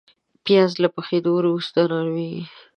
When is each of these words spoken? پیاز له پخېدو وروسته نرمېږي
پیاز 0.45 0.71
له 0.83 0.87
پخېدو 0.95 1.31
وروسته 1.39 1.79
نرمېږي 1.91 2.43